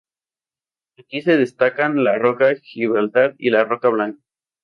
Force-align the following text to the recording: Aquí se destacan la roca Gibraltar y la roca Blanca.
Aquí 0.97 1.21
se 1.21 1.37
destacan 1.37 2.03
la 2.03 2.17
roca 2.17 2.55
Gibraltar 2.55 3.35
y 3.37 3.51
la 3.51 3.65
roca 3.65 3.87
Blanca. 3.89 4.17